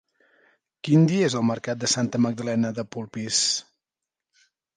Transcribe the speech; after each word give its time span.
Quin 0.87 1.03
dia 1.11 1.27
és 1.31 1.35
el 1.39 1.45
mercat 1.49 1.83
de 1.83 1.89
Santa 1.93 2.23
Magdalena 2.25 2.73
de 2.81 2.87
Polpís? 2.97 3.45